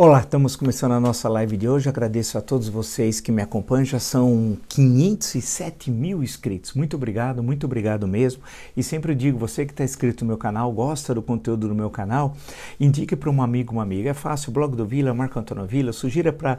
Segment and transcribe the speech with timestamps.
[0.00, 1.88] Olá, estamos começando a nossa live de hoje.
[1.88, 3.84] Agradeço a todos vocês que me acompanham.
[3.84, 6.72] Já são 507 mil inscritos.
[6.72, 8.40] Muito obrigado, muito obrigado mesmo.
[8.76, 11.90] E sempre digo, você que está inscrito no meu canal, gosta do conteúdo do meu
[11.90, 12.36] canal,
[12.78, 14.10] indique para um amigo, uma amiga.
[14.10, 16.58] É fácil, blog do Vila, Marco Antônio Vila, sugira para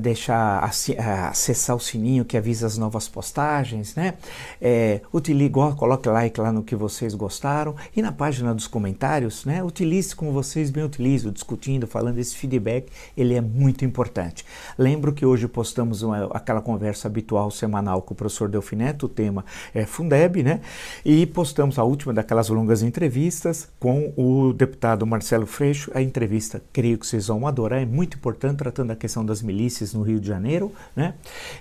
[0.00, 4.14] deixar acessar o sininho que avisa as novas postagens, né?
[4.58, 9.62] É, utilize, coloque like lá no que vocês gostaram e na página dos comentários, né?
[9.62, 14.44] Utilize como vocês bem utilizam discutindo, falando, esse feedback, ele é muito importante.
[14.78, 19.44] Lembro que hoje postamos uma, aquela conversa habitual semanal com o professor Delfineto, o tema
[19.74, 20.60] é Fundeb, né?
[21.04, 26.98] E postamos a última daquelas longas entrevistas com o deputado Marcelo Freixo, a entrevista, creio
[26.98, 30.26] que vocês vão adorar, é muito importante, tratando da questão das milícias no Rio de
[30.26, 31.14] Janeiro, né?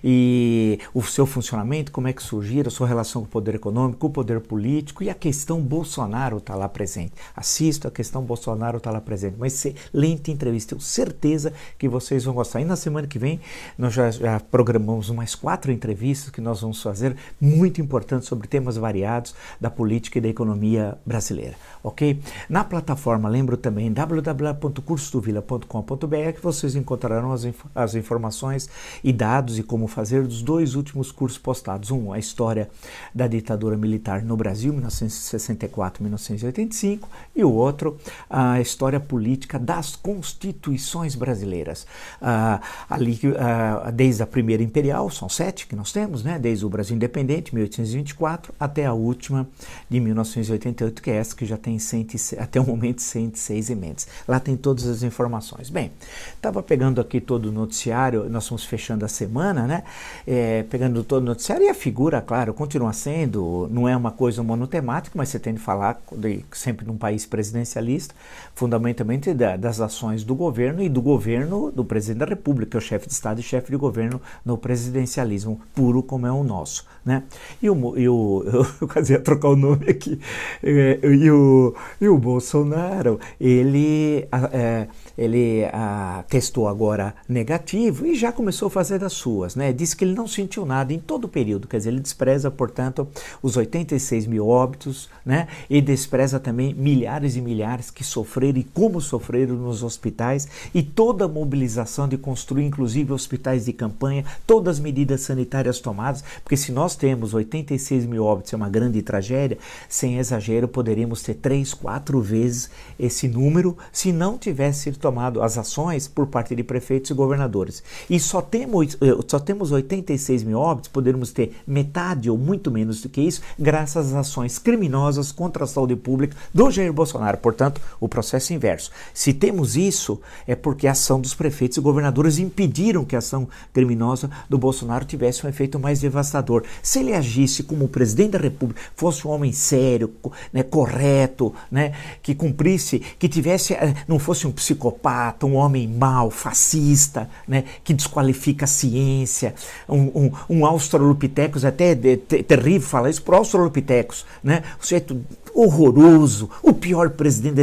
[0.03, 4.07] E o seu funcionamento, como é que surgiram, a sua relação com o poder econômico,
[4.07, 7.13] o poder político e a questão Bolsonaro está lá presente.
[7.35, 10.75] Assisto, a questão Bolsonaro está lá presente, mas excelente entrevista.
[10.75, 12.61] Tenho certeza que vocês vão gostar.
[12.61, 13.39] E na semana que vem
[13.77, 18.77] nós já, já programamos mais quatro entrevistas que nós vamos fazer, muito importantes, sobre temas
[18.77, 21.53] variados da política e da economia brasileira.
[21.83, 22.19] Ok?
[22.49, 28.69] Na plataforma, lembro também, www.cursodovila.com.br que vocês encontrarão as, inf as informações
[29.03, 31.91] e dados e como fazer dos dois últimos cursos postados.
[31.91, 32.69] Um, a história
[33.13, 37.01] da ditadura militar no Brasil, 1964-1985,
[37.35, 37.97] e o outro,
[38.29, 41.85] a história política política das constituições brasileiras.
[42.21, 46.39] Ah, ali, ah, desde a primeira imperial, são sete que nós temos, né?
[46.39, 49.47] desde o Brasil Independente, 1824, até a última
[49.89, 52.07] de 1988, que é essa que já tem 100,
[52.39, 54.07] até o momento 106 emendas.
[54.27, 55.69] Lá tem todas as informações.
[55.69, 55.91] Bem,
[56.35, 59.83] estava pegando aqui todo o noticiário, nós estamos fechando a semana, né?
[60.25, 64.41] É, pegando todo o noticiário e a figura, claro, continua sendo, não é uma coisa
[64.41, 68.15] monotemática, mas você tem de falar de, sempre num país presidencialista,
[68.55, 72.81] fundamentalmente da, das ações do governo e do governo do presidente da República, é o
[72.81, 76.85] chefe de Estado e chefe de governo no presidencialismo puro como é o nosso.
[77.03, 77.23] Né?
[77.61, 78.43] E o, e o
[78.81, 80.19] eu quase ia trocar o nome aqui,
[80.63, 84.87] é, e, o, e o Bolsonaro, ele, é,
[85.17, 89.55] ele a, testou agora negativo e já começou a fazer das suas.
[89.55, 89.73] Né?
[89.73, 93.07] Disse que ele não sentiu nada em todo o período, quer dizer, ele despreza, portanto,
[93.41, 95.47] os 86 mil óbitos né?
[95.69, 100.83] e despreza também milhares e milhares que sofreram e como sofreram sofreram nos hospitais e
[100.83, 106.57] toda a mobilização de construir, inclusive, hospitais de campanha, todas as medidas sanitárias tomadas, porque
[106.57, 109.57] se nós temos 86 mil óbitos, é uma grande tragédia,
[109.89, 115.55] sem exagero, poderíamos ter três, quatro vezes esse número se não tivesse sido tomado as
[115.55, 117.83] ações por parte de prefeitos e governadores.
[118.09, 123.03] E só temos, eh, só temos 86 mil óbitos, poderíamos ter metade ou muito menos
[123.03, 127.37] do que isso, graças às ações criminosas contra a saúde pública do Jair Bolsonaro.
[127.37, 128.89] Portanto, o processo inverso.
[129.13, 133.47] Se temos isso, é porque a ação dos prefeitos e governadores impediram que a ação
[133.71, 136.63] criminosa do Bolsonaro tivesse um efeito mais devastador.
[136.81, 140.11] Se ele agisse como presidente da República, fosse um homem sério,
[140.51, 141.93] né, correto, né,
[142.23, 144.94] que cumprisse, que tivesse, eh, não fosse um psicopata,
[145.43, 149.53] um homem mau, fascista, né, que desqualifica a ciência,
[149.87, 151.95] um, um, um australopithecus, até é
[152.43, 155.19] terrível falar isso, para australopithecus, né, o sujeito
[155.55, 157.55] horroroso, o pior presidente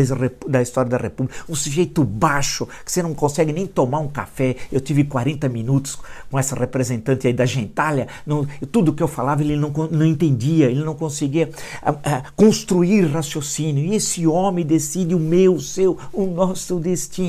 [0.48, 4.56] da história da República, um sujeito baixo, que você não consegue nem tomar um café.
[4.72, 5.98] Eu tive 40 minutos
[6.31, 10.71] com essa representante aí da Gentalha, não, tudo que eu falava ele não, não entendia,
[10.71, 11.50] ele não conseguia
[11.82, 13.84] a, a, construir raciocínio.
[13.84, 17.22] E esse homem decide o meu, o seu, o nosso destino.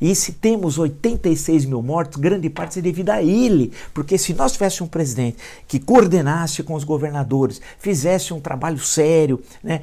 [0.00, 4.52] E se temos 86 mil mortos, grande parte é devido a ele, porque se nós
[4.52, 5.36] tivéssemos um presidente
[5.66, 9.80] que coordenasse com os governadores, fizesse um trabalho sério, né,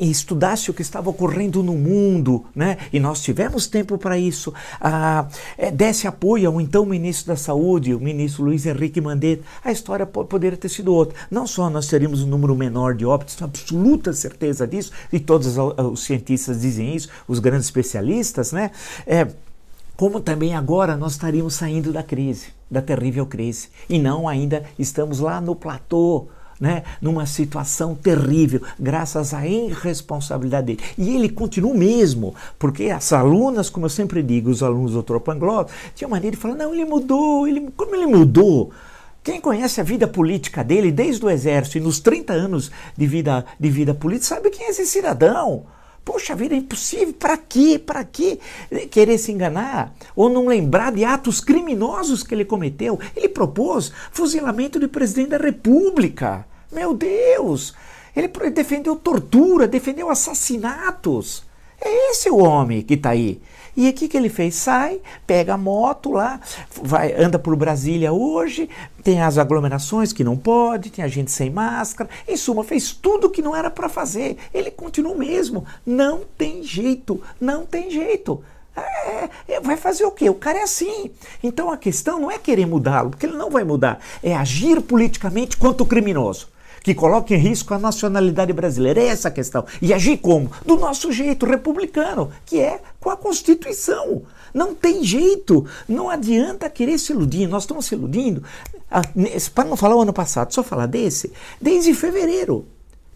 [0.00, 2.76] estudasse o que estava ocorrendo no mundo, né?
[2.92, 5.26] e nós tivemos tempo para isso, ah,
[5.56, 10.06] é, desse apoio ao então ministro da Saúde, o ministro Luiz Henrique Mandetta, a história
[10.06, 11.16] poderia ter sido outra.
[11.30, 15.56] Não só nós teríamos um número menor de óbitos, tenho absoluta certeza disso, e todos
[15.56, 18.59] os cientistas dizem isso, os grandes especialistas, né?
[19.06, 19.28] É,
[19.96, 25.20] como também agora nós estaríamos saindo da crise, da terrível crise, e não ainda estamos
[25.20, 26.28] lá no platô
[26.60, 30.80] né, numa situação terrível, graças à irresponsabilidade dele.
[30.98, 35.72] E ele continua mesmo, porque as alunas, como eu sempre digo, os alunos do Tropanglot,
[35.94, 38.70] tinham maneira de falar: não, ele mudou, ele, como ele mudou?
[39.22, 43.44] Quem conhece a vida política dele desde o exército e nos 30 anos de vida,
[43.58, 45.64] de vida política sabe quem é esse cidadão.
[46.04, 47.12] Poxa vida, é impossível.
[47.12, 47.78] Para quê?
[47.78, 48.38] Para quê
[48.90, 49.94] querer se enganar?
[50.16, 52.98] Ou não lembrar de atos criminosos que ele cometeu?
[53.14, 56.46] Ele propôs fuzilamento do presidente da República.
[56.72, 57.74] Meu Deus!
[58.14, 61.44] Ele defendeu tortura, defendeu assassinatos.
[61.80, 63.40] É esse o homem que está aí.
[63.76, 64.56] E o que, que ele fez?
[64.56, 66.40] Sai, pega a moto lá,
[66.82, 68.68] vai, anda por Brasília hoje,
[69.02, 72.10] tem as aglomerações que não pode, tem a gente sem máscara.
[72.28, 74.36] Em suma, fez tudo que não era para fazer.
[74.52, 75.64] Ele continua mesmo.
[75.86, 78.42] Não tem jeito, não tem jeito.
[78.76, 80.28] É, é, vai fazer o quê?
[80.28, 81.10] O cara é assim.
[81.42, 83.98] Então a questão não é querer mudá-lo, porque ele não vai mudar.
[84.22, 86.48] É agir politicamente contra o criminoso
[86.82, 89.00] que coloque em risco a nacionalidade brasileira.
[89.00, 89.64] É essa a questão.
[89.80, 90.50] E agir como?
[90.64, 94.22] Do nosso jeito republicano, que é com a Constituição.
[94.52, 95.66] Não tem jeito.
[95.88, 97.46] Não adianta querer se iludir.
[97.46, 98.42] Nós estamos se iludindo.
[98.90, 99.02] Ah,
[99.54, 102.66] para não falar o ano passado, só falar desse, desde fevereiro.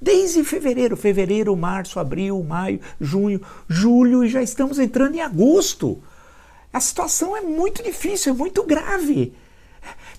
[0.01, 5.99] Desde fevereiro, fevereiro, março, abril, maio, junho, julho e já estamos entrando em agosto.
[6.73, 9.33] A situação é muito difícil, é muito grave.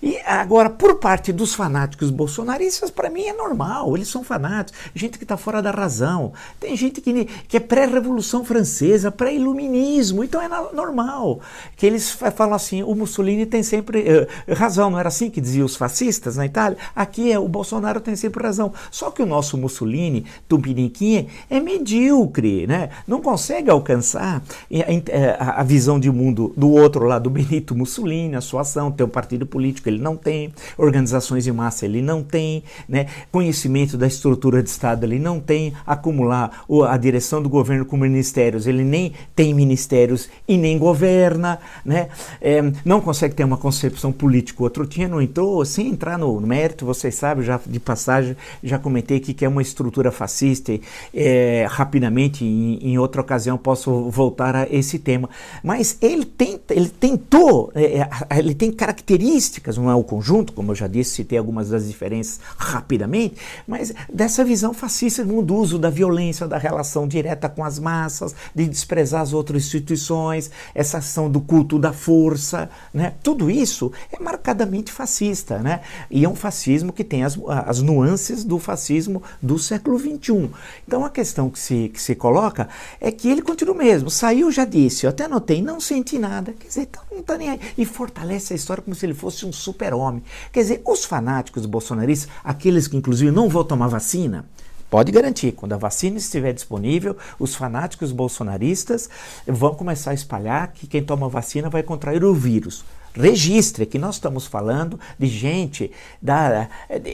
[0.02, 5.18] E agora, por parte dos fanáticos bolsonaristas, para mim é normal, eles são fanáticos, gente
[5.18, 6.32] que está fora da razão.
[6.60, 11.40] Tem gente que, que é pré-revolução francesa, pré-iluminismo, então é normal.
[11.76, 15.66] Que eles falam assim: o Mussolini tem sempre uh, razão, não era assim que diziam
[15.66, 16.78] os fascistas na Itália?
[16.94, 18.72] Aqui é o Bolsonaro tem sempre razão.
[18.90, 22.90] Só que o nosso Mussolini, Tupiniquim, é medíocre, né?
[23.06, 28.36] não consegue alcançar a, a, a visão de mundo do outro lado, do Benito Mussolini,
[28.36, 32.02] a sua ação, tem um partido político político ele não tem, organizações de massa ele
[32.02, 33.06] não tem, né?
[33.30, 38.66] conhecimento da estrutura de Estado ele não tem, acumular a direção do governo com ministérios,
[38.66, 42.08] ele nem tem ministérios e nem governa, né?
[42.40, 44.62] É, não consegue ter uma concepção política.
[44.62, 49.20] Outro tinha, não entrou, sem entrar no, mérito, vocês sabem, já de passagem, já comentei
[49.20, 50.78] que, que é uma estrutura fascista,
[51.14, 55.28] é, rapidamente, em, em, outra ocasião, posso voltar a esse tema.
[55.62, 60.72] Mas ele, tenta, ele tentou, é, é ele tem características não é o conjunto, como
[60.72, 63.36] eu já disse, citei algumas das diferenças rapidamente,
[63.66, 68.66] mas dessa visão fascista do uso da violência, da relação direta com as massas, de
[68.66, 73.14] desprezar as outras instituições, essa ação do culto da força, né?
[73.22, 75.80] tudo isso é marcadamente fascista, né?
[76.10, 80.50] e é um fascismo que tem as, as nuances do fascismo do século XXI.
[80.86, 82.68] Então a questão que se, que se coloca
[83.00, 86.68] é que ele continua mesmo, saiu, já disse, eu até anotei, não senti nada, quer
[86.68, 89.52] dizer, então não está nem aí, e fortalece a história como se ele fosse um
[89.66, 90.22] super-homem.
[90.52, 94.44] Quer dizer, os fanáticos bolsonaristas, aqueles que inclusive não vão tomar vacina,
[94.88, 99.10] Pode garantir, quando a vacina estiver disponível, os fanáticos bolsonaristas
[99.44, 102.84] vão começar a espalhar que quem toma vacina vai contrair o vírus.
[103.16, 105.90] Registre que nós estamos falando de gente
[106.20, 106.68] da,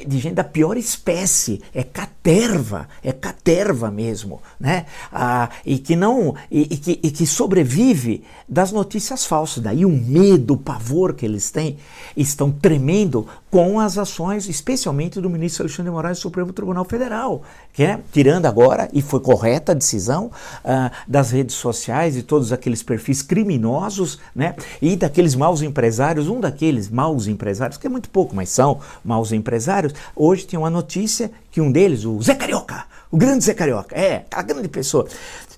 [0.07, 4.87] de, gente da pior espécie, é caterva, é caterva mesmo, né?
[5.13, 9.63] Ah, e que não e, e, que, e que sobrevive das notícias falsas.
[9.63, 11.79] Daí o medo, o pavor que eles têm,
[12.17, 17.43] estão tremendo com as ações, especialmente do ministro Alexandre de Moraes do Supremo Tribunal Federal,
[17.71, 20.31] que é tirando agora, e foi correta a decisão,
[20.65, 24.57] uh, das redes sociais e todos aqueles perfis criminosos, né?
[24.81, 29.33] E daqueles maus empresários, um daqueles maus empresários, que é muito pouco, mas são maus
[29.33, 33.95] empresários, hoje tem uma notícia que um deles, o Zé Carioca, o grande Zé Carioca,
[33.95, 35.07] é, a grande pessoa,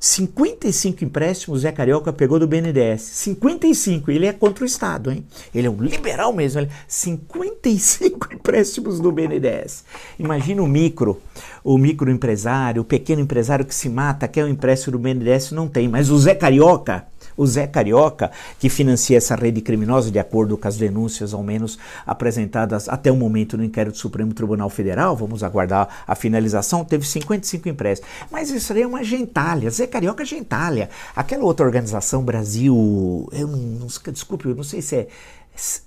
[0.04, 3.00] 55 empréstimos Zé Carioca pegou do BNDES.
[3.00, 5.24] 55, ele é contra o Estado, hein?
[5.54, 6.60] Ele é um liberal mesmo.
[6.60, 6.68] Ele...
[6.86, 9.82] 55 empréstimos do BNDES.
[10.18, 11.22] Imagina o micro,
[11.64, 15.88] o microempresário, o pequeno empresário que se mata, quer um empréstimo do BNDES, não tem.
[15.88, 20.68] Mas o Zé Carioca, o Zé Carioca, que financia essa rede criminosa, de acordo com
[20.68, 25.42] as denúncias, ao menos apresentadas até o momento no inquérito do Supremo Tribunal Federal, vamos
[25.42, 28.10] aguardar a finalização, teve 55 empréstimos.
[28.30, 30.90] Mas isso aí é uma gentalha, Zé Carioca é gentalha.
[31.14, 35.08] Aquela outra organização, Brasil, eu não, não desculpe, eu não sei se é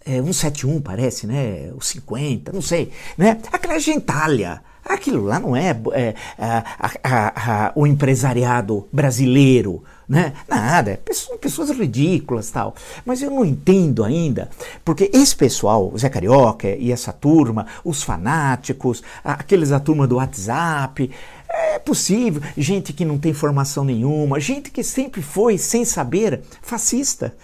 [0.06, 1.72] é, 171 parece, né?
[1.76, 3.38] O 50, não sei, né?
[3.52, 4.62] Aquela gentalha.
[4.84, 6.64] Aquilo lá não é, é a,
[7.04, 10.34] a, a, o empresariado brasileiro, né?
[10.48, 12.74] Nada, pessoas, pessoas ridículas tal.
[13.06, 14.50] Mas eu não entendo ainda,
[14.86, 20.16] porque esse pessoal, o Zé Carioca e essa turma, os fanáticos, aqueles da turma do
[20.16, 21.10] WhatsApp,
[21.50, 27.36] é possível, gente que não tem formação nenhuma, gente que sempre foi, sem saber, fascista.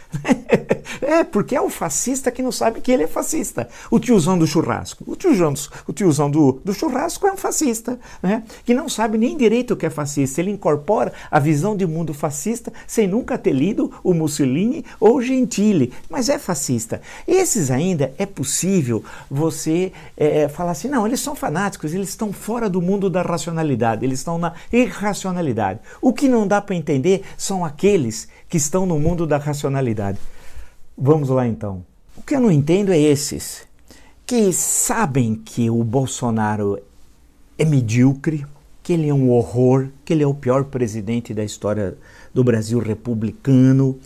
[1.01, 3.67] é, porque é o fascista que não sabe que ele é fascista.
[3.89, 5.03] O tiozão do churrasco.
[5.07, 5.53] O tiozão,
[5.88, 8.43] o tiozão do, do churrasco é um fascista, né?
[8.65, 10.41] que não sabe nem direito o que é fascista.
[10.41, 15.22] Ele incorpora a visão de mundo fascista sem nunca ter lido o Mussolini ou o
[15.22, 17.01] Gentili, mas é fascista.
[17.27, 22.69] Esses ainda é possível você é, falar assim: não, eles são fanáticos, eles estão fora
[22.69, 25.79] do mundo da racionalidade racionalidade, eles estão na irracionalidade.
[26.01, 30.19] O que não dá para entender são aqueles que estão no mundo da racionalidade.
[30.98, 31.83] Vamos lá então.
[32.15, 33.65] O que eu não entendo é esses
[34.25, 36.79] que sabem que o Bolsonaro
[37.57, 38.45] é medíocre,
[38.81, 41.98] que ele é um horror, que ele é o pior presidente da história
[42.33, 43.98] do Brasil republicano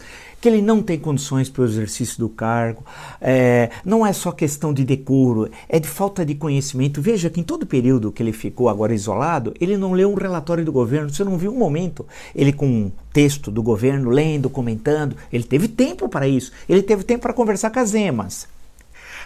[0.47, 2.81] que ele não tem condições para o exercício do cargo.
[3.19, 7.01] É, não é só questão de decoro, é de falta de conhecimento.
[7.01, 10.15] Veja que em todo o período que ele ficou agora isolado, ele não leu um
[10.15, 11.09] relatório do governo.
[11.09, 15.17] Você não viu um momento ele com um texto do governo, lendo, comentando.
[15.33, 16.53] Ele teve tempo para isso.
[16.69, 18.47] Ele teve tempo para conversar com as EMAs,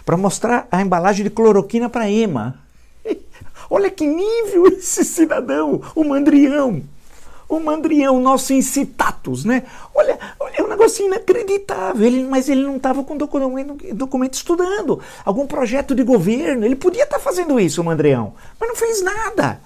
[0.04, 2.58] para mostrar a embalagem de cloroquina para a EMA.
[3.70, 6.82] Olha que nível esse cidadão, o mandrião
[7.56, 9.64] o Mandrião, nosso incitatus, né?
[9.94, 10.18] Olha,
[10.54, 12.06] é um negócio inacreditável.
[12.06, 16.64] Ele, mas ele não estava com documento, documento estudando, algum projeto de governo.
[16.64, 19.60] Ele podia estar tá fazendo isso, o Mandrião, mas não fez nada.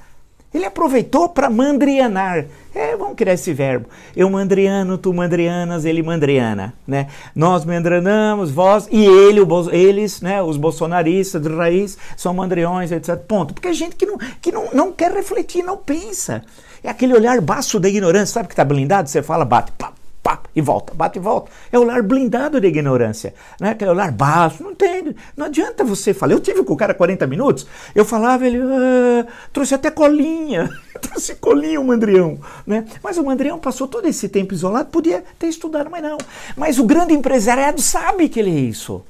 [0.57, 2.47] Ele aproveitou para mandrianar.
[2.75, 3.89] É, vamos criar esse verbo.
[4.17, 7.09] Eu mandriano, tu mandrianas, ele mandriana, né?
[7.35, 13.17] Nós mandranamos, vós e ele, o, eles, né, os bolsonaristas de raiz, são mandriões, etc.
[13.17, 13.53] Ponto.
[13.53, 16.43] Porque é gente que não, que não, não quer refletir, não pensa.
[16.83, 19.09] É aquele olhar baço da ignorância, sabe que está blindado?
[19.09, 19.93] Você fala, bate, pá,
[20.27, 21.53] pá, e volta, bate e volta.
[21.71, 23.71] É o olhar blindado da ignorância, né?
[23.71, 25.15] aquele olhar baixo, não entende.
[25.37, 26.33] Não adianta você falar.
[26.33, 27.65] Eu tive com o cara 40 minutos,
[27.95, 30.69] eu falava, ele ah, trouxe até colinha,
[31.01, 32.85] trouxe colinha o mandrião, né?
[33.05, 36.19] Mas o mandrião passou todo esse tempo isolado, podia ter estudado, mas não.
[36.57, 39.05] Mas o grande empresariado sabe que ele é isso.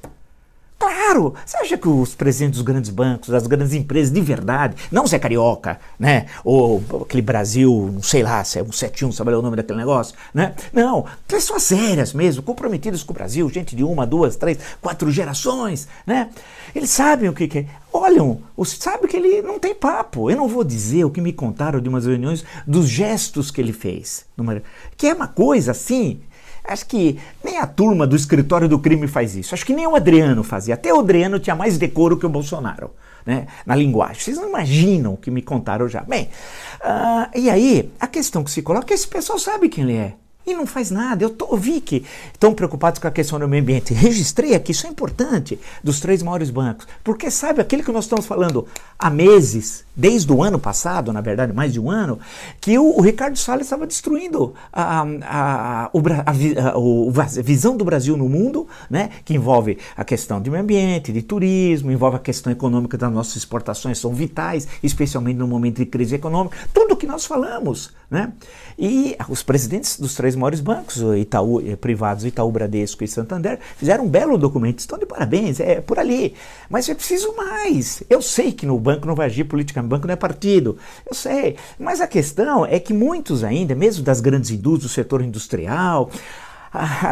[0.79, 1.33] Claro!
[1.43, 5.17] Você acha que os presidentes dos grandes bancos, das grandes empresas de verdade, não Zé
[5.17, 6.27] Carioca, né?
[6.43, 10.15] Ou aquele Brasil, não sei lá, se é um 71, sabe o nome daquele negócio,
[10.33, 10.53] né?
[10.71, 15.87] Não, pessoas sérias mesmo, comprometidas com o Brasil, gente de uma, duas, três, quatro gerações,
[16.05, 16.29] né?
[16.75, 17.65] Eles sabem o que, que é.
[17.91, 20.29] Olham, sabe que ele não tem papo.
[20.29, 23.73] Eu não vou dizer o que me contaram de umas reuniões dos gestos que ele
[23.73, 24.25] fez.
[24.95, 26.19] Que é uma coisa assim,
[26.67, 29.55] Acho que nem a turma do escritório do crime faz isso.
[29.55, 30.73] Acho que nem o Adriano fazia.
[30.73, 32.91] Até o Adriano tinha mais decoro que o Bolsonaro,
[33.25, 33.47] né?
[33.65, 34.21] Na linguagem.
[34.21, 36.01] Vocês não imaginam o que me contaram já.
[36.01, 36.29] Bem,
[36.81, 40.13] uh, e aí, a questão que se coloca é esse pessoal sabe quem ele é.
[40.47, 41.25] E não faz nada.
[41.25, 43.93] Eu, tô, eu vi que estão preocupados com a questão do meio ambiente.
[43.93, 46.87] Registrei aqui, isso é importante, dos três maiores bancos.
[47.03, 48.65] Porque sabe aquele que nós estamos falando
[48.97, 52.17] há meses, desde o ano passado, na verdade, mais de um ano,
[52.61, 58.29] que o, o Ricardo Salles estava destruindo a, a, a, a, visão do Brasil no
[58.29, 62.97] mundo, né, que envolve a questão de meio ambiente, de turismo, envolve a questão econômica
[62.97, 66.57] das nossas exportações, são vitais, especialmente no momento de crise econômica.
[66.73, 67.91] Tudo o que nós falamos.
[68.09, 68.31] Né?
[68.79, 74.05] E os presidentes dos três maiores bancos, Itaú, eh, privados, Itaú, Bradesco e Santander, fizeram
[74.05, 74.79] um belo documento.
[74.79, 76.33] Estão de parabéns, é por ali.
[76.69, 78.03] Mas é preciso mais.
[78.09, 80.77] Eu sei que no banco não vai agir politicamente, banco não é partido.
[81.05, 81.57] Eu sei.
[81.77, 86.09] Mas a questão é que muitos ainda, mesmo das grandes indústrias, do setor industrial,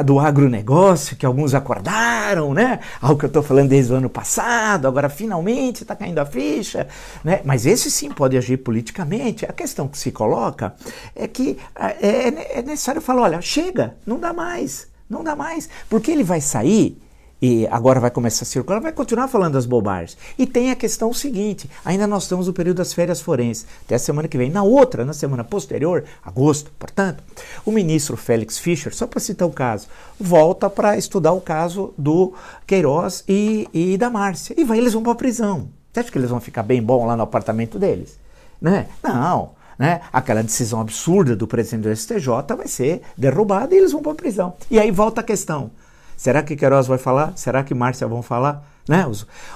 [0.05, 2.79] do agronegócio, que alguns acordaram, né?
[3.01, 6.87] Algo que eu estou falando desde o ano passado, agora finalmente está caindo a ficha,
[7.23, 7.41] né?
[7.43, 9.45] Mas esse sim pode agir politicamente.
[9.45, 10.75] A questão que se coloca
[11.15, 16.11] é que é, é necessário falar, olha, chega, não dá mais, não dá mais, porque
[16.11, 17.01] ele vai sair
[17.45, 20.17] e agora vai começar a circular, vai continuar falando das bobagens.
[20.35, 23.99] E tem a questão seguinte: ainda nós estamos no período das férias forenses, até a
[23.99, 24.49] semana que vem.
[24.49, 27.23] Na outra, na semana posterior, agosto, portanto,
[27.63, 29.87] o ministro Félix Fischer, só para citar o caso,
[30.19, 32.33] volta para estudar o caso do
[32.65, 34.55] Queiroz e, e da Márcia.
[34.57, 35.69] E vai, eles vão para a prisão.
[35.93, 38.17] Você acha que eles vão ficar bem bom lá no apartamento deles?
[38.59, 38.87] Né?
[39.03, 39.51] Não.
[39.77, 40.01] Né?
[40.11, 44.15] Aquela decisão absurda do presidente do STJ vai ser derrubada e eles vão para a
[44.15, 44.55] prisão.
[44.71, 45.69] E aí volta a questão.
[46.17, 47.33] Será que Queiroz vai falar?
[47.35, 48.63] Será que Márcia vão falar?
[48.87, 49.05] Né?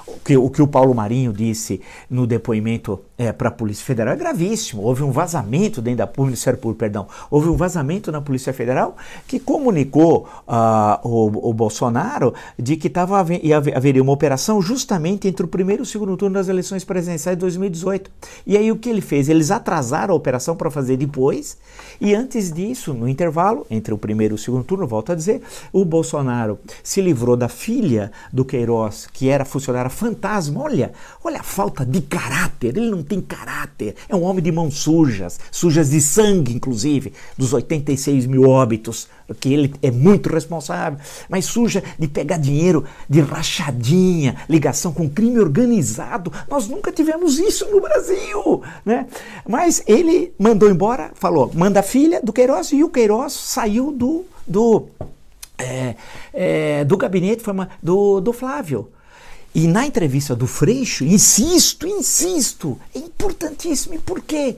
[0.06, 4.14] O, que, o que o Paulo Marinho disse no depoimento é, para a Polícia Federal
[4.14, 4.82] é gravíssimo.
[4.82, 8.96] Houve um vazamento dentro da Polícia perdão, houve um vazamento na Polícia Federal
[9.28, 15.44] que comunicou uh, o, o, Bolsonaro de que tava, ia, haveria uma operação justamente entre
[15.44, 18.10] o primeiro e o segundo turno das eleições presidenciais de 2018.
[18.46, 19.28] E aí o que ele fez?
[19.28, 21.58] Eles atrasaram a operação para fazer depois,
[22.00, 25.42] e antes disso, no intervalo entre o primeiro e o segundo turno, volto a dizer,
[25.72, 30.62] o Bolsonaro se livrou da filha do Queiroz, que era funcionária fantasma.
[30.62, 32.74] Olha, olha a falta de caráter.
[32.74, 33.94] Ele não tem caráter.
[34.08, 39.08] É um homem de mãos sujas, sujas de sangue, inclusive, dos 86 mil óbitos,
[39.38, 40.98] que ele é muito responsável,
[41.28, 46.32] mas suja de pegar dinheiro de rachadinha, ligação com crime organizado.
[46.48, 49.06] Nós nunca tivemos isso no Brasil, né?
[49.46, 54.24] Mas ele mandou embora, falou, manda a filha do Queiroz e o Queiroz saiu do
[54.46, 54.88] do
[55.60, 55.94] é,
[56.32, 57.44] é, do gabinete
[57.82, 58.88] do, do Flávio.
[59.54, 63.94] E na entrevista do Freixo, insisto, insisto, é importantíssimo.
[63.94, 64.56] E por quê?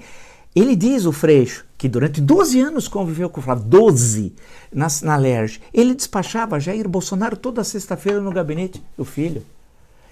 [0.55, 4.35] Ele diz, o Freixo, que durante 12 anos conviveu com o Flávio, 12,
[4.73, 5.61] na, na LERJ.
[5.73, 9.43] Ele despachava Jair Bolsonaro toda sexta-feira no gabinete do filho.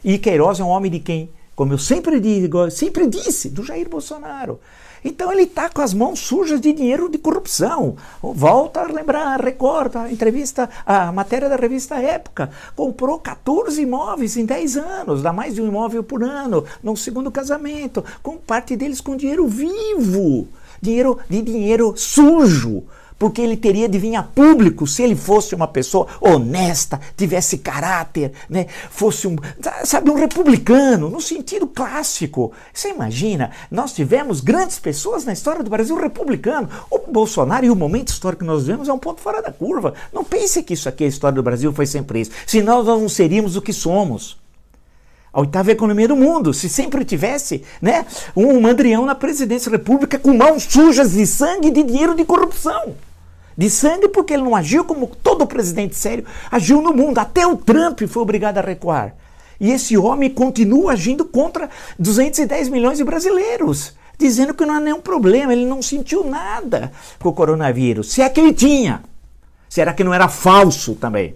[0.03, 1.29] E Queiroz é um homem de quem?
[1.55, 4.61] Como eu sempre digo, sempre disse, do Jair Bolsonaro.
[5.05, 7.97] Então ele está com as mãos sujas de dinheiro de corrupção.
[8.23, 12.51] Volta a lembrar, recorda a entrevista, a matéria da revista Época.
[12.77, 17.31] Comprou 14 imóveis em 10 anos, dá mais de um imóvel por ano, no segundo
[17.31, 20.49] casamento, com parte deles com dinheiro vivo,
[20.81, 22.85] dinheiro de dinheiro sujo
[23.21, 28.33] porque ele teria de vir a público se ele fosse uma pessoa honesta, tivesse caráter,
[28.49, 28.67] né?
[28.91, 29.37] fosse um,
[29.85, 32.51] sabe, um republicano, no sentido clássico.
[32.73, 36.71] Você imagina, nós tivemos grandes pessoas na história do Brasil republicano.
[36.91, 39.93] O Bolsonaro e o momento histórico que nós vivemos é um ponto fora da curva.
[40.15, 42.31] Não pense que isso aqui, a história do Brasil, foi sempre isso.
[42.47, 44.41] Senão nós não seríamos o que somos
[45.31, 46.55] a oitava economia do mundo.
[46.55, 51.69] Se sempre tivesse né, um mandrião na presidência da República com mãos sujas de sangue
[51.69, 52.97] e de dinheiro de corrupção
[53.57, 57.19] de sangue porque ele não agiu como todo presidente sério agiu no mundo.
[57.19, 59.15] Até o Trump foi obrigado a recuar.
[59.61, 65.01] E esse homem continua agindo contra 210 milhões de brasileiros, dizendo que não há nenhum
[65.01, 68.11] problema, ele não sentiu nada com o coronavírus.
[68.13, 69.03] Se é que ele tinha.
[69.69, 71.35] Será que não era falso também?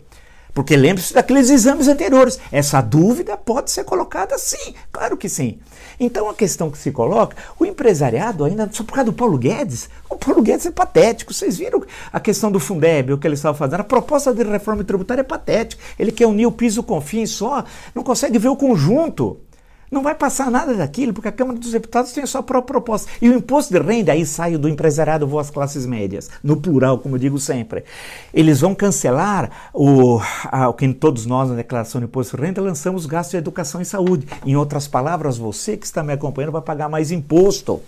[0.55, 2.39] Porque lembre-se daqueles exames anteriores.
[2.53, 5.59] Essa dúvida pode ser colocada sim, claro que sim.
[5.99, 9.91] Então a questão que se coloca, o empresariado ainda, só por causa do Paulo Guedes,
[10.09, 11.35] o Paulo Guedes é patético.
[11.35, 11.83] Vocês viram
[12.13, 13.81] a questão do Fundeb, o que ele estava fazendo?
[13.81, 15.83] A proposta de reforma tributária é patética.
[15.99, 19.39] Ele quer unir o piso com o fim só, não consegue ver o conjunto.
[19.95, 23.09] Não vai passar nada daquilo, porque a Câmara dos Deputados tem a sua própria proposta.
[23.23, 26.99] E o imposto de renda, aí sai do empresariado, vou às classes médias, no plural,
[26.99, 27.85] como eu digo sempre.
[28.33, 30.21] Eles vão cancelar o,
[30.51, 33.81] a, o que todos nós, na declaração de imposto de renda, lançamos gastos de educação
[33.81, 34.27] e saúde.
[34.45, 37.81] Em outras palavras, você que está me acompanhando vai pagar mais imposto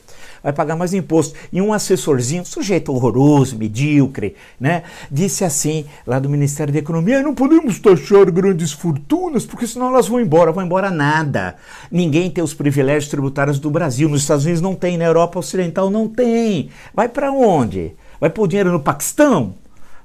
[0.42, 1.34] vai pagar mais imposto.
[1.52, 7.34] E um assessorzinho, sujeito horroroso, medíocre, né, disse assim, lá do Ministério da Economia, não
[7.34, 10.52] podemos taxar grandes fortunas, porque senão elas vão embora.
[10.52, 11.56] Vão embora nada.
[11.90, 14.08] Ninguém tem os privilégios tributários do Brasil.
[14.08, 16.70] Nos Estados Unidos não tem, na Europa Ocidental não tem.
[16.94, 17.94] Vai para onde?
[18.20, 19.54] Vai pôr dinheiro no Paquistão?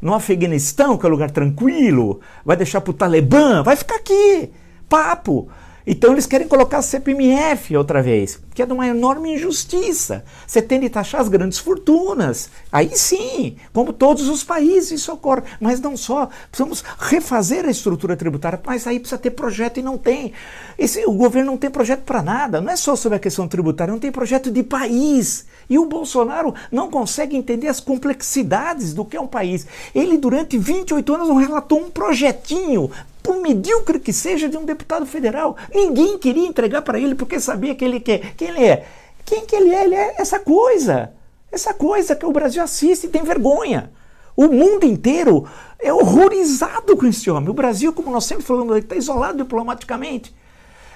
[0.01, 2.19] No Afeganistão, que é um lugar tranquilo?
[2.43, 3.61] Vai deixar para o Talibã?
[3.61, 4.49] Vai ficar aqui.
[4.89, 5.47] Papo.
[5.85, 10.23] Então eles querem colocar a CPMF outra vez, que é de uma enorme injustiça.
[10.45, 12.49] Você tem de taxar as grandes fortunas.
[12.71, 15.43] Aí sim, como todos os países isso ocorre.
[15.59, 19.97] Mas não só, precisamos refazer a estrutura tributária, mas aí precisa ter projeto e não
[19.97, 20.33] tem.
[20.77, 23.91] Esse, o governo não tem projeto para nada, não é só sobre a questão tributária,
[23.91, 25.45] não tem projeto de país.
[25.69, 29.65] E o Bolsonaro não consegue entender as complexidades do que é um país.
[29.95, 32.91] Ele, durante 28 anos, não relatou um projetinho
[33.21, 35.55] por medíocre que seja, de um deputado federal.
[35.73, 38.33] Ninguém queria entregar para ele porque sabia que ele quer.
[38.35, 38.87] Quem ele é?
[39.25, 39.83] Quem que ele é?
[39.85, 41.11] Ele é essa coisa.
[41.51, 43.91] Essa coisa que o Brasil assiste e tem vergonha.
[44.35, 47.49] O mundo inteiro é horrorizado com esse homem.
[47.49, 50.33] O Brasil, como nós sempre falamos, está isolado diplomaticamente.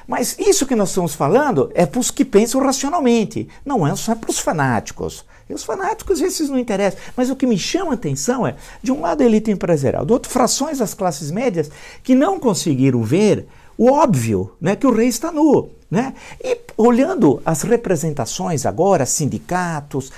[0.08, 4.15] Mas isso que nós estamos falando é para os que pensam racionalmente, não é só
[4.15, 5.26] para os fanáticos.
[5.50, 7.00] E os fanáticos, esses não interessam.
[7.15, 10.13] Mas o que me chama a atenção é, de um lado, a elite empresarial, do
[10.13, 11.70] outro, frações das classes médias
[12.04, 15.70] que não conseguiram ver o óbvio, né, que o rei está nu.
[15.89, 16.15] Né?
[16.44, 20.12] E olhando as representações agora, sindicatos,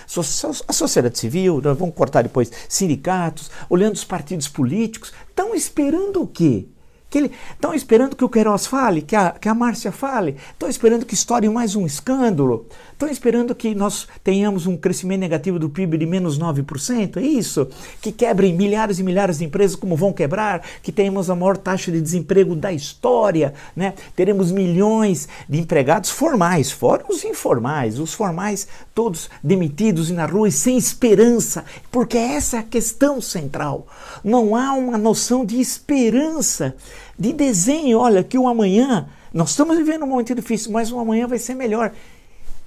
[0.67, 6.67] a sociedade civil, vamos cortar depois, sindicatos, olhando os partidos políticos, estão esperando o quê?
[7.09, 10.67] Que ele estão esperando que o Queiroz fale, que a, que a Márcia fale, estão
[10.67, 15.69] esperando que estoure mais um escândalo, estão esperando que nós tenhamos um crescimento negativo do
[15.69, 17.67] PIB de menos 9%, é isso?
[18.01, 21.91] Que quebrem milhares e milhares de empresas como vão quebrar, que tenhamos a maior taxa
[21.91, 23.93] de desemprego da história, né?
[24.15, 30.47] teremos milhões de empregados formais, fora os informais, os formais todos demitidos e na rua
[30.47, 33.85] e sem esperança, porque essa é a questão central.
[34.23, 36.75] Não há uma noção de esperança
[37.17, 37.99] de desenho.
[37.99, 41.53] Olha, que o amanhã, nós estamos vivendo um momento difícil, mas o amanhã vai ser
[41.53, 41.91] melhor.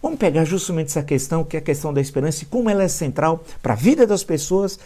[0.02, 2.88] Vamos pegar justamente essa questão, que é a questão da esperança e como ela é
[2.88, 4.78] central para a vida das pessoas,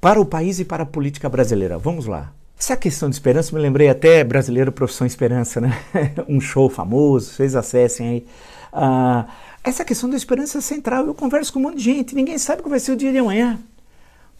[0.00, 1.78] para o país e para a política brasileira.
[1.78, 2.32] Vamos lá.
[2.58, 5.78] Essa questão de esperança, me lembrei até Brasileiro Profissão Esperança, né?
[6.28, 8.26] um show famoso, vocês acessem aí.
[8.72, 9.26] Ah,
[9.62, 11.06] essa questão da esperança é central.
[11.06, 13.12] Eu converso com um monte de gente, ninguém sabe o que vai ser o dia
[13.12, 13.58] de amanhã.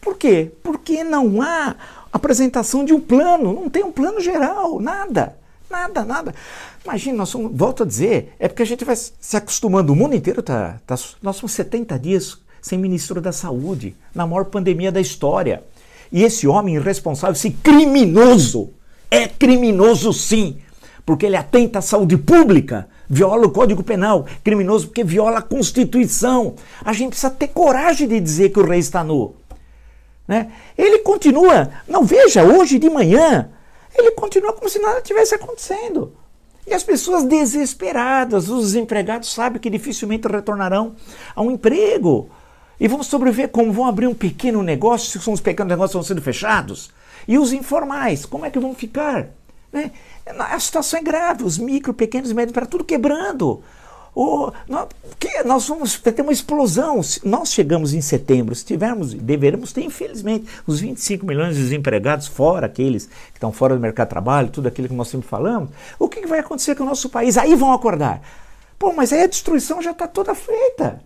[0.00, 0.50] Por quê?
[0.62, 1.76] Porque não há
[2.12, 5.36] apresentação de um plano, não tem um plano geral, nada.
[5.70, 6.34] Nada, nada.
[6.84, 10.16] Imagina, nós somos, volto a dizer, é porque a gente vai se acostumando, o mundo
[10.16, 10.80] inteiro está.
[10.86, 15.62] Tá, nós somos 70 dias sem ministro da saúde, na maior pandemia da história.
[16.10, 18.70] E esse homem irresponsável, esse criminoso,
[19.10, 20.58] é criminoso sim,
[21.04, 26.54] porque ele atenta à saúde pública, viola o Código Penal, criminoso porque viola a Constituição.
[26.82, 29.34] A gente precisa ter coragem de dizer que o rei está nu.
[30.26, 30.50] Né?
[30.76, 33.48] Ele continua, não veja, hoje de manhã,
[33.98, 36.12] ele continua como se nada tivesse acontecendo.
[36.66, 40.94] E as pessoas desesperadas, os desempregados sabem que dificilmente retornarão
[41.34, 42.28] a um emprego.
[42.78, 43.72] E vão sobreviver como?
[43.72, 46.90] Vão abrir um pequeno negócio, se os pequenos negócios estão sendo fechados.
[47.26, 49.28] E os informais, como é que vão ficar?
[49.72, 49.90] Né?
[50.26, 53.62] A situação é grave, os micro, pequenos e médios, para tudo quebrando.
[54.68, 57.00] Nós, que, nós vamos ter uma explosão.
[57.02, 62.26] Se nós chegamos em setembro, se tivermos, deveremos ter, infelizmente, os 25 milhões de desempregados,
[62.26, 65.70] fora aqueles que estão fora do mercado de trabalho, tudo aquilo que nós sempre falamos,
[65.98, 67.38] o que, que vai acontecer com o nosso país?
[67.38, 68.20] Aí vão acordar.
[68.76, 71.00] Pô, mas aí a destruição já está toda feita.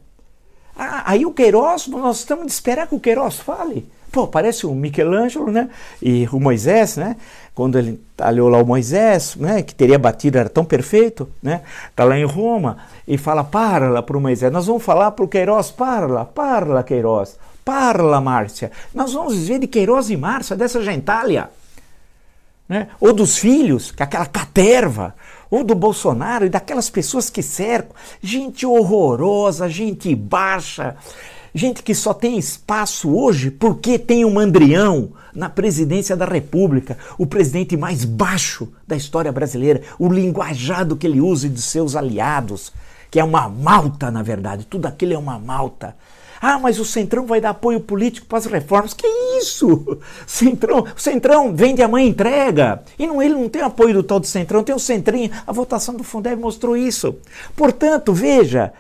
[0.75, 3.91] Ah, aí o Queiroz, nós estamos de esperar que o Queiroz fale.
[4.13, 5.71] Pô, parece o Michelangelo, né?
[6.03, 7.17] E o Moisés, né?
[7.55, 9.63] Quando ele olhou lá o Moisés, né?
[9.63, 11.63] Que teria batido, era tão perfeito, né?
[11.97, 12.77] Tá lá em Roma
[13.09, 14.53] e fala, para lá para o Moisés.
[14.53, 17.39] Nós vamos falar para o Queiroz, para lá, para lá, Queiroz.
[17.65, 18.71] Para lá, Márcia.
[18.95, 21.49] Nós vamos dizer de Queiroz e Márcia, dessa gentalha.
[22.69, 22.89] Né?
[23.01, 25.15] Ou dos filhos, que aquela caterva,
[25.51, 27.95] ou do Bolsonaro e daquelas pessoas que cercam.
[28.21, 30.97] Gente horrorosa, gente baixa,
[31.55, 37.27] Gente que só tem espaço hoje porque tem um mandrião na presidência da República, o
[37.27, 42.73] presidente mais baixo da história brasileira, o linguajado que ele usa de seus aliados,
[43.11, 45.95] que é uma malta, na verdade, tudo aquilo é uma malta.
[46.41, 48.93] Ah, mas o Centrão vai dar apoio político para as reformas.
[48.93, 49.07] Que
[49.39, 50.01] isso?
[50.27, 52.83] Centrão, o Centrão vende a mãe entrega.
[52.99, 55.31] E não, ele não tem apoio do tal do Centrão, tem o Centrinho.
[55.47, 57.15] A votação do Fundeb mostrou isso.
[57.55, 58.73] Portanto, veja,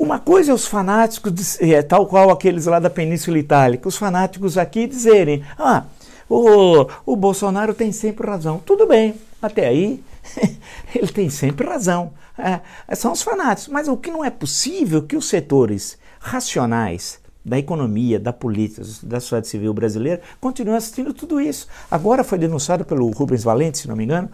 [0.00, 4.56] uma coisa é os fanáticos, é, tal qual aqueles lá da Península Itálica, os fanáticos
[4.56, 5.84] aqui dizerem: ah,
[6.26, 8.58] o, o Bolsonaro tem sempre razão.
[8.64, 10.02] Tudo bem, até aí
[10.94, 12.12] ele tem sempre razão.
[12.38, 12.60] É,
[12.96, 13.68] são os fanáticos.
[13.68, 19.20] Mas o que não é possível que os setores racionais da economia, da política, da
[19.20, 21.66] sociedade civil brasileira continuem assistindo tudo isso.
[21.90, 24.30] Agora foi denunciado pelo Rubens Valente, se não me engano,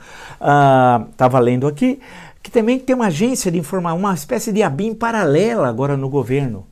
[1.10, 2.00] estava uh, lendo aqui,
[2.46, 6.64] que também tem uma agência de informação, uma espécie de ABIN paralela agora no governo,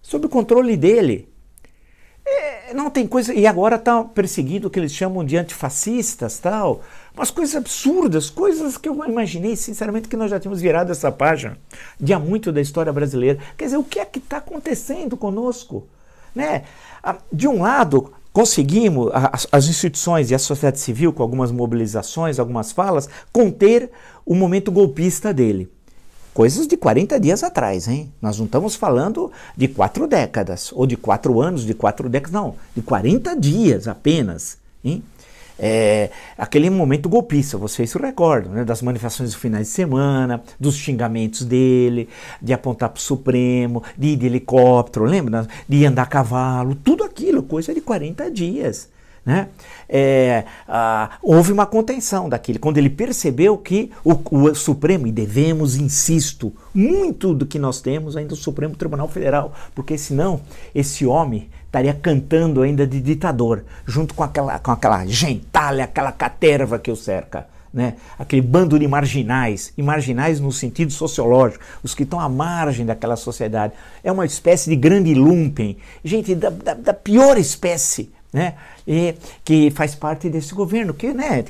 [0.00, 1.28] sob o controle dele.
[2.24, 3.34] É, não tem coisa.
[3.34, 6.80] E agora está perseguindo o que eles chamam de antifascistas, tal.
[7.14, 11.58] Umas coisas absurdas, coisas que eu imaginei, sinceramente, que nós já tínhamos virado essa página
[12.00, 13.38] de há muito da história brasileira.
[13.54, 15.86] Quer dizer, o que é que está acontecendo conosco?
[16.34, 16.64] Né?
[17.02, 22.38] Ah, de um lado, conseguimos, as, as, instituições e a sociedade civil, com algumas mobilizações,
[22.38, 23.90] algumas falas, conter
[24.26, 25.72] o momento golpista dele.
[26.34, 28.12] Coisas de 40 dias atrás, hein?
[28.20, 32.56] Nós não estamos falando de quatro décadas, ou de quatro anos, de quatro décadas, não,
[32.74, 35.02] de 40 dias apenas, hein?
[35.58, 40.76] É, aquele momento golpista, vocês se recordam, né, das manifestações de finais de semana, dos
[40.76, 42.08] xingamentos dele,
[42.40, 45.46] de apontar para o Supremo, de ir de helicóptero, lembra?
[45.68, 48.88] De andar a cavalo, tudo aquilo, coisa de 40 dias.
[49.24, 49.48] Né?
[49.88, 55.74] É, ah, houve uma contenção daquele, quando ele percebeu que o, o, Supremo, e devemos,
[55.74, 60.40] insisto, muito do que nós temos ainda o Supremo Tribunal Federal, porque senão
[60.72, 66.78] esse homem estaria cantando ainda de ditador, junto com aquela, com aquela gentalha, aquela caterva
[66.78, 67.46] que o cerca.
[67.74, 67.94] Né?
[68.18, 73.16] aquele bando de marginais, e marginais no sentido sociológico, os que estão à margem daquela
[73.16, 73.74] sociedade.
[74.02, 78.54] É uma espécie de grande lumpen, gente da, da, da pior espécie, né?
[78.86, 81.42] E, que faz parte desse governo, que né,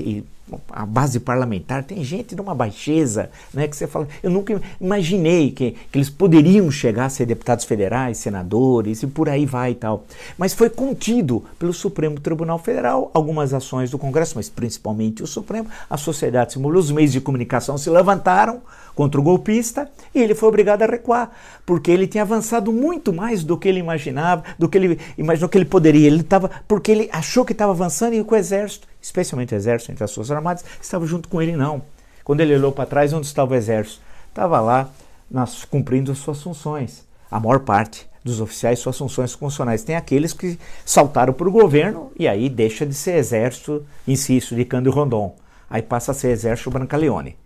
[0.70, 5.50] a base parlamentar tem gente de uma baixeza, né, que você fala, eu nunca imaginei
[5.50, 9.74] que, que eles poderiam chegar a ser deputados federais, senadores e por aí vai e
[9.74, 10.04] tal.
[10.38, 15.68] Mas foi contido pelo Supremo Tribunal Federal algumas ações do Congresso, mas principalmente o Supremo,
[15.90, 18.60] a sociedade se molhou, os meios de comunicação se levantaram
[18.96, 21.30] contra o golpista e ele foi obrigado a recuar,
[21.66, 25.58] porque ele tinha avançado muito mais do que ele imaginava, do que ele imaginou que
[25.58, 26.06] ele poderia.
[26.06, 30.04] Ele estava porque ele achou que estava avançando e o exército especialmente o exército, entre
[30.04, 31.82] as Forças Armadas, estava junto com ele, não.
[32.24, 34.00] Quando ele olhou para trás, onde estava o exército?
[34.28, 34.90] Estava lá
[35.30, 37.06] nas, cumprindo as suas funções.
[37.30, 39.84] A maior parte dos oficiais, suas funções funcionais.
[39.84, 44.64] Tem aqueles que saltaram para o governo e aí deixa de ser exército, insisto, de
[44.64, 45.34] Cândido Rondon.
[45.70, 47.36] Aí passa a ser exército Brancaleone.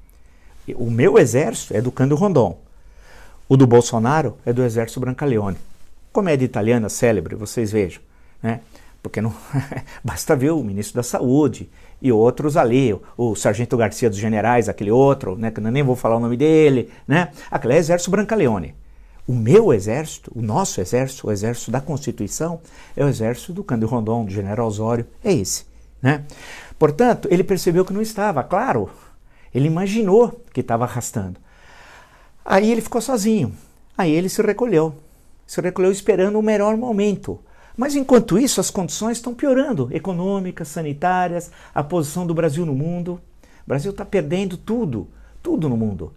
[0.77, 2.59] O meu exército é do Cândido Rondon.
[3.49, 5.59] O do Bolsonaro é do exército Brancaleone.
[6.13, 8.01] Comédia italiana célebre, vocês vejam.
[8.43, 8.61] Né?
[9.03, 9.33] Porque não
[10.05, 14.91] basta ver o ministro da Saúde e outros ali, o, Sargento Garcia dos Generais, aquele
[14.91, 17.31] outro, né, que eu nem vou falar o nome dele, né?
[17.51, 18.75] Aquele é o Exército Brancaleone.
[19.27, 22.61] O meu exército, o nosso exército, o exército da Constituição,
[22.97, 25.67] é o exército do Cândido Rondon, do General Osório, é esse,
[26.03, 26.25] né?
[26.79, 28.91] Portanto, ele percebeu que não estava, claro,
[29.55, 31.39] ele imaginou que estava arrastando.
[32.45, 33.55] Aí ele ficou sozinho,
[33.97, 34.95] aí ele se recolheu,
[35.47, 37.39] se recolheu esperando o melhor momento,
[37.77, 43.21] mas enquanto isso, as condições estão piorando econômicas, sanitárias, a posição do Brasil no mundo.
[43.65, 45.09] O Brasil está perdendo tudo.
[45.43, 46.13] tudo no mundo.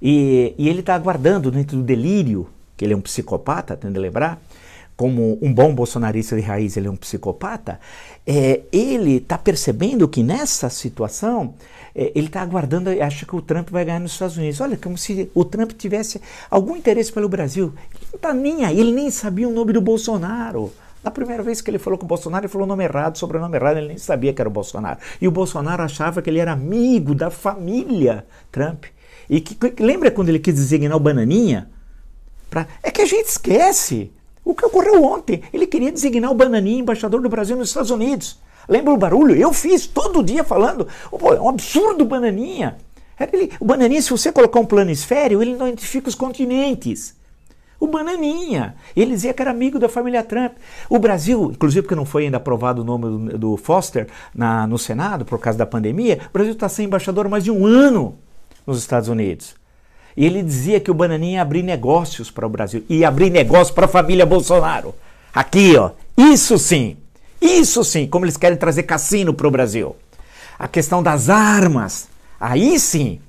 [0.00, 3.98] E, e ele está aguardando dentro do delírio, que ele é um psicopata, tendo de
[3.98, 4.40] lembrar,
[4.96, 7.78] como um bom bolsonarista de raiz, ele é um psicopata,
[8.26, 11.54] é, ele está percebendo que nessa situação
[11.94, 14.60] é, ele está aguardando, acha que o Trump vai ganhar nos Estados Unidos.
[14.60, 17.72] Olha, como se o Trump tivesse algum interesse pelo Brasil.
[17.94, 20.72] Ele não está nem aí, ele nem sabia o nome do Bolsonaro.
[21.02, 23.56] Na primeira vez que ele falou com o Bolsonaro, ele falou o nome errado, sobrenome
[23.56, 24.98] errado, ele nem sabia que era o Bolsonaro.
[25.20, 28.84] E o Bolsonaro achava que ele era amigo da família Trump.
[29.30, 31.70] E que, lembra quando ele quis designar o Bananinha?
[32.50, 34.10] Pra, é que a gente esquece.
[34.44, 35.42] O que ocorreu ontem?
[35.52, 38.40] Ele queria designar o Bananinha embaixador do Brasil nos Estados Unidos.
[38.68, 39.34] Lembra o barulho?
[39.36, 40.88] Eu fiz todo dia falando.
[41.10, 42.78] Pô, é um absurdo Bananinha.
[43.20, 47.17] Ele, o Bananinha, se você colocar um planisfério, ele não identifica os continentes.
[47.80, 48.74] O Bananinha.
[48.96, 50.54] Ele dizia que era amigo da família Trump.
[50.88, 54.78] O Brasil, inclusive porque não foi ainda aprovado o nome do, do Foster na, no
[54.78, 58.18] Senado por causa da pandemia, o Brasil está sem embaixador há mais de um ano
[58.66, 59.54] nos Estados Unidos.
[60.16, 63.70] E ele dizia que o Bananinha ia abrir negócios para o Brasil, ia abrir negócios
[63.70, 64.92] para a família Bolsonaro.
[65.32, 66.96] Aqui, ó, isso sim,
[67.40, 69.94] isso sim, como eles querem trazer cassino para o Brasil.
[70.58, 72.08] A questão das armas,
[72.40, 73.20] aí sim,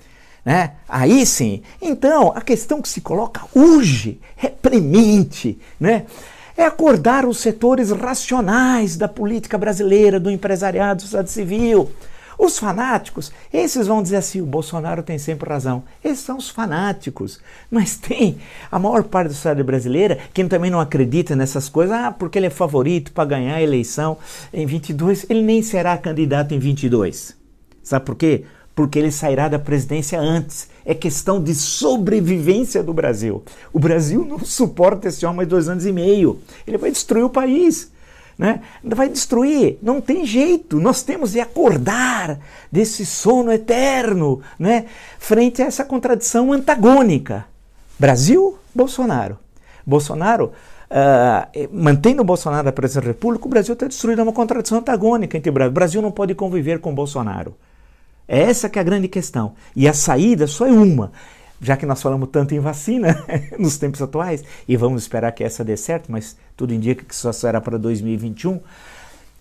[0.43, 0.73] né?
[0.88, 1.62] Aí sim.
[1.82, 6.06] Então, a questão que se coloca hoje é premente, né?
[6.58, 11.89] É acordar os setores racionais da política brasileira, do empresariado, do Estado civil.
[12.39, 15.84] Os fanáticos, esses vão dizer assim: o Bolsonaro tem sempre razão.
[16.02, 17.39] Esses são os fanáticos.
[17.69, 18.38] Mas tem
[18.71, 21.93] a maior parte da sociedade brasileira que também não acredita nessas coisas.
[21.93, 24.17] Ah, porque ele é favorito para ganhar a eleição
[24.54, 25.25] em 22.
[25.30, 27.36] Ele nem será candidato em 22.
[27.84, 28.45] Sabe por quê?
[28.79, 30.69] Porque ele sairá da presidência antes.
[30.85, 33.43] É questão de sobrevivência do Brasil.
[33.73, 36.39] O Brasil não suporta esse homem dois anos e meio.
[36.65, 37.91] Ele vai destruir o país
[38.37, 38.61] né?
[38.81, 39.77] vai destruir.
[39.81, 40.79] Não tem jeito.
[40.79, 42.39] Nós temos de acordar
[42.71, 44.85] desse sono eterno né?
[45.19, 47.45] frente a essa contradição antagônica.
[47.99, 49.37] Brasil, Bolsonaro.
[49.85, 50.53] Bolsonaro,
[50.89, 54.21] uh, mantendo o Bolsonaro na presidência da República, o Brasil está destruído.
[54.21, 55.71] É uma contradição antagônica entre o Brasil.
[55.71, 57.53] O Brasil não pode conviver com Bolsonaro.
[58.29, 59.55] É essa que é a grande questão.
[59.75, 61.11] E a saída só é uma
[61.61, 63.25] já que nós falamos tanto em vacina
[63.59, 67.31] nos tempos atuais, e vamos esperar que essa dê certo, mas tudo indica que só
[67.31, 68.59] será para 2021,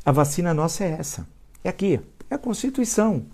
[0.04, 1.26] a vacina nossa é essa.
[1.62, 3.24] É aqui, é a Constituição,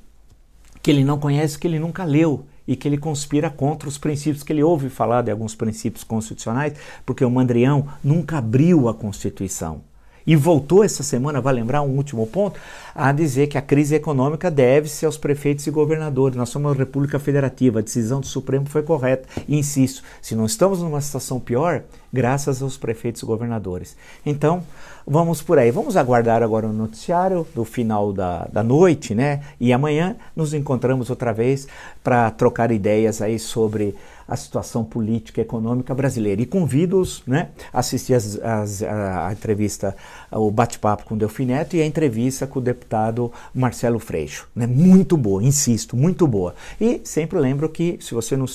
[0.83, 4.43] que ele não conhece, que ele nunca leu e que ele conspira contra os princípios
[4.43, 9.83] que ele ouve falar de alguns princípios constitucionais, porque o Mandrião nunca abriu a Constituição.
[10.27, 12.59] E voltou essa semana, vai lembrar um último ponto,
[12.95, 16.37] a dizer que a crise econômica deve-se aos prefeitos e governadores.
[16.37, 19.29] Nós somos uma república federativa, a decisão do Supremo foi correta.
[19.47, 21.83] E insisto, se não estamos numa situação pior,
[22.13, 23.97] graças aos prefeitos e governadores.
[24.25, 24.63] Então,
[25.07, 25.71] vamos por aí.
[25.71, 29.43] Vamos aguardar agora o noticiário do final da, da noite, né?
[29.61, 31.67] E amanhã nos encontramos outra vez
[32.03, 33.95] para trocar ideias aí sobre
[34.27, 36.43] a situação política e econômica brasileira.
[36.43, 39.97] E convido-os né, a assistir as, as, a, a, entrevista,
[40.31, 44.49] o bate-papo com o Delfim Neto e a entrevista com o deputado Marcelo Freixo.
[44.55, 44.67] Né?
[44.67, 46.55] Muito boa, insisto, muito boa.
[46.81, 48.47] E sempre lembro que se você não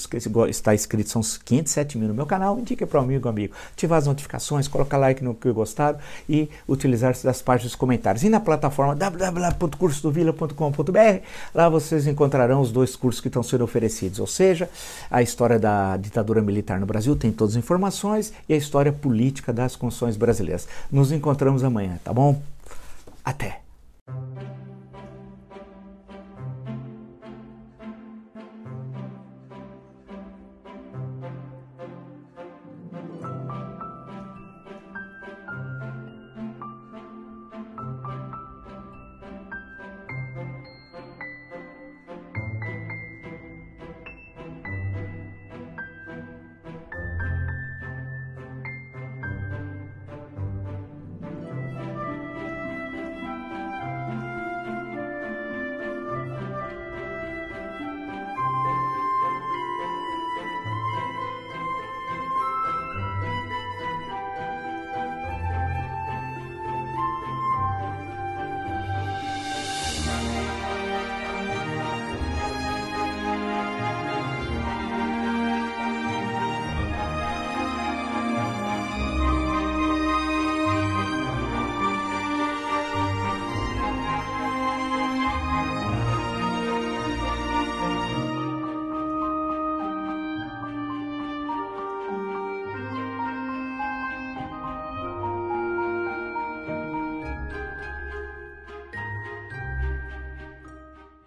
[0.50, 3.54] está inscrito, são 507 mil no meu canal, indique para um amigo, amigo.
[3.74, 8.24] Ativar as notificações, colocar like no que gostaram e utilizar-se das páginas dos comentários.
[8.24, 14.28] E na plataforma www.cursodovila.com.br, lá vocês encontrarão os dois cursos que estão sendo oferecidos, ou
[14.28, 14.70] seja,
[15.10, 19.54] a história da ditadura militar no Brasil, tem todas as informações, e a história política
[19.54, 20.68] das constituições brasileiras.
[20.92, 22.42] Nos encontramos amanhã, tá bom?
[23.24, 23.69] Até!